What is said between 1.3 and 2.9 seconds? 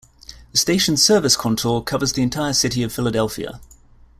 contour covers the entire city